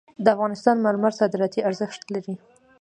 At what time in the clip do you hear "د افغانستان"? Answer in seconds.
0.23-0.75